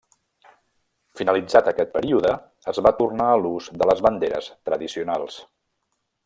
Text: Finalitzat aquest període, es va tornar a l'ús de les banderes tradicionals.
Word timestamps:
Finalitzat 1.19 1.69
aquest 1.71 1.91
període, 1.97 2.31
es 2.73 2.79
va 2.87 2.95
tornar 3.03 3.29
a 3.35 3.39
l'ús 3.43 3.69
de 3.83 3.89
les 3.91 4.03
banderes 4.07 4.49
tradicionals. 4.71 5.39